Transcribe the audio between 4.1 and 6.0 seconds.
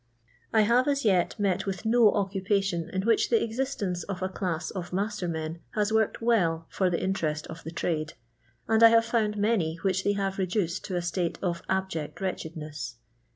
I of achns of master men ha. *